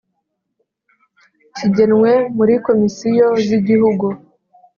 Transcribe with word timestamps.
kigenwe 1.55 2.11
muri 2.37 2.53
Komisiyo 2.65 3.27
z 3.45 3.47
Igihugu 3.59 4.05